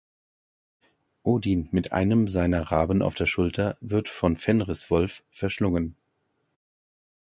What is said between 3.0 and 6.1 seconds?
auf der Schulter wird vom Fenriswolf verschlungen.